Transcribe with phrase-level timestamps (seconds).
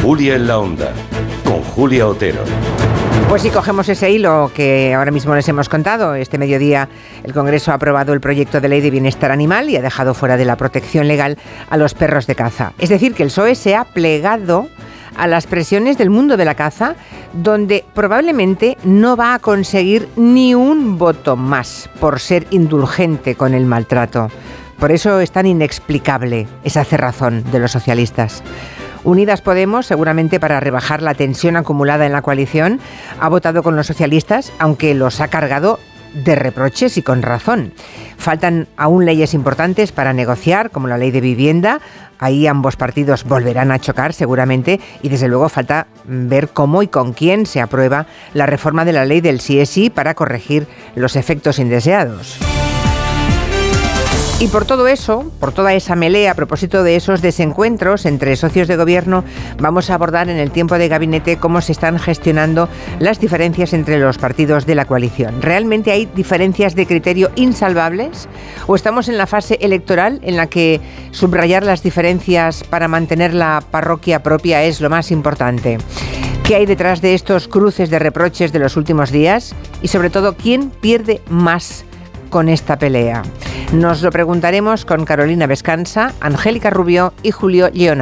[0.00, 0.90] Julia en la Onda,
[1.44, 2.40] con Julia Otero.
[3.28, 6.14] Pues si cogemos ese hilo que ahora mismo les hemos contado.
[6.14, 6.88] Este mediodía
[7.22, 10.38] el Congreso ha aprobado el proyecto de ley de bienestar animal y ha dejado fuera
[10.38, 11.36] de la protección legal
[11.68, 12.72] a los perros de caza.
[12.78, 14.68] Es decir, que el PSOE se ha plegado
[15.14, 16.94] a las presiones del mundo de la caza,
[17.34, 23.66] donde probablemente no va a conseguir ni un voto más por ser indulgente con el
[23.66, 24.30] maltrato.
[24.78, 28.42] Por eso es tan inexplicable esa cerrazón de los socialistas.
[29.04, 32.80] Unidas Podemos, seguramente para rebajar la tensión acumulada en la coalición,
[33.18, 35.80] ha votado con los socialistas, aunque los ha cargado
[36.14, 37.72] de reproches y con razón.
[38.16, 41.80] Faltan aún leyes importantes para negociar, como la ley de vivienda.
[42.18, 47.12] Ahí ambos partidos volverán a chocar seguramente y desde luego falta ver cómo y con
[47.14, 52.38] quién se aprueba la reforma de la ley del CSI para corregir los efectos indeseados.
[54.42, 58.66] Y por todo eso, por toda esa melea a propósito de esos desencuentros entre socios
[58.66, 59.22] de gobierno,
[59.60, 62.68] vamos a abordar en el tiempo de gabinete cómo se están gestionando
[62.98, 65.40] las diferencias entre los partidos de la coalición.
[65.40, 68.28] ¿Realmente hay diferencias de criterio insalvables?
[68.66, 70.80] ¿O estamos en la fase electoral en la que
[71.12, 75.78] subrayar las diferencias para mantener la parroquia propia es lo más importante?
[76.42, 79.54] ¿Qué hay detrás de estos cruces de reproches de los últimos días?
[79.82, 81.84] Y sobre todo, ¿quién pierde más
[82.32, 83.22] con esta pelea?
[83.72, 88.00] Nos lo preguntaremos con Carolina Vescanza, Angélica Rubio y Julio Leonard.